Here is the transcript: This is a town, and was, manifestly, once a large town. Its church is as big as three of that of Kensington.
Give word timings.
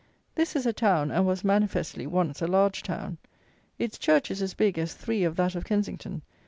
This 0.33 0.55
is 0.55 0.65
a 0.65 0.73
town, 0.73 1.11
and 1.11 1.27
was, 1.27 1.43
manifestly, 1.43 2.07
once 2.07 2.41
a 2.41 2.47
large 2.47 2.81
town. 2.81 3.19
Its 3.77 3.99
church 3.99 4.31
is 4.31 4.41
as 4.41 4.55
big 4.55 4.79
as 4.79 4.95
three 4.95 5.23
of 5.23 5.35
that 5.35 5.53
of 5.53 5.63
Kensington. 5.63 6.23